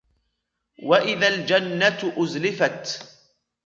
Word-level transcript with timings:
وَإِذَا 0.83 1.27
الْجَنَّةُ 1.27 2.13
أُزْلِفَتْ 2.23 3.01